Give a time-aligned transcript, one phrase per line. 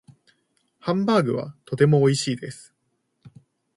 [0.79, 2.73] ハンバーグはとても美味しいです。